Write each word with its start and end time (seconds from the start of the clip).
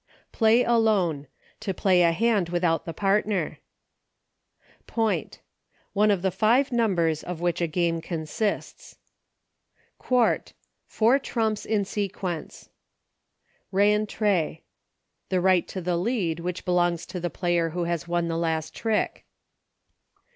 Play 0.31 0.63
Alone. 0.63 1.27
To 1.59 1.75
play 1.75 2.01
a 2.01 2.11
hand 2.11 2.49
without 2.49 2.85
the 2.85 2.91
partner. 2.91 3.59
TECHNICALITIES. 4.87 4.87
85 4.87 4.87
Point. 4.87 5.39
One 5.93 6.09
of 6.09 6.23
the 6.23 6.31
five 6.31 6.71
numbers 6.71 7.21
of 7.23 7.39
which 7.39 7.61
a 7.61 7.67
game 7.67 8.01
consists. 8.01 8.95
Quakt. 9.99 10.55
Four 10.87 11.19
trumps 11.19 11.65
in 11.67 11.85
sequence. 11.85 12.69
Eentree. 13.71 14.61
The 15.29 15.39
right 15.39 15.67
to 15.67 15.79
the 15.79 15.97
lead 15.97 16.39
which 16.39 16.65
be 16.65 16.71
longs 16.71 17.05
to 17.05 17.19
the 17.19 17.29
player 17.29 17.69
who 17.69 17.83
has 17.83 18.07
won 18.07 18.27
the 18.27 18.39
last 18.39 18.73
trick. 18.73 19.25